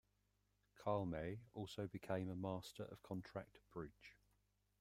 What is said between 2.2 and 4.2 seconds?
a master of contract bridge.